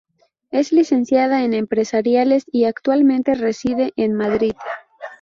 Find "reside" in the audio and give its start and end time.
3.35-3.93